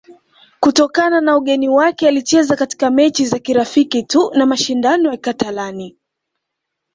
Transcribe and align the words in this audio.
kutokana 0.59 1.21
na 1.21 1.37
ugeni 1.37 1.69
wake 1.69 2.07
alicheza 2.07 2.55
katika 2.55 2.89
mechi 2.91 3.25
za 3.25 3.39
kirafiki 3.39 4.03
tu 4.03 4.31
na 4.33 4.45
mashindano 4.45 5.11
ya 5.11 5.17
katalani 5.17 5.97